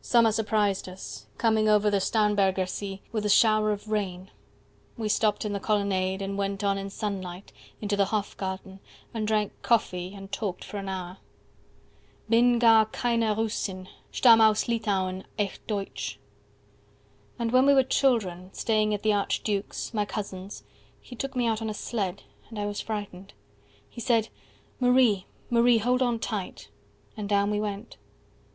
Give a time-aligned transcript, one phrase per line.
[0.00, 4.30] Summer surprised us, coming over the Starnbergersee With a shower of rain;
[4.96, 7.52] we stopped in the colonnade, And went on in sunlight,
[7.82, 8.80] into the Hofgarten, 10
[9.12, 11.18] And drank coffee, and talked for an hour.
[12.26, 16.18] Bin gar keine Russin, stamm' aus Litauen, echt deutsch.
[17.38, 20.64] And when we were children, staying at the archduke's, My cousin's,
[21.02, 23.34] he took me out on a sled, And I was frightened.
[23.90, 24.30] He said,
[24.80, 26.70] Marie, 15 Marie, hold on tight.
[27.14, 27.98] And down we went.